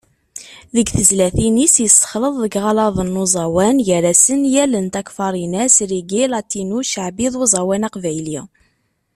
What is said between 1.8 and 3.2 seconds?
yessexleḍ deg yiɣaladen